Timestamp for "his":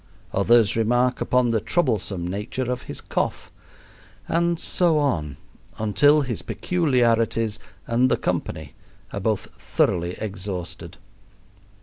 2.89-3.01, 6.21-6.41